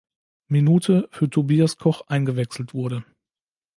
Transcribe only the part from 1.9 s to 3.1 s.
eingewechselt wurde.